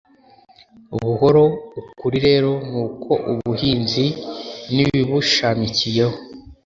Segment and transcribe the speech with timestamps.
[1.03, 1.43] buhoro
[1.79, 4.05] ukuri rero nuko ubuhinzi
[4.73, 6.17] n ibibushamikiyeho